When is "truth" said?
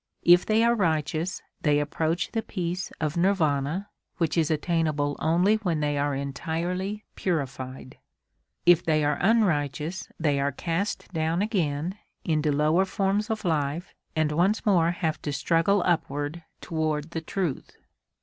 17.21-17.77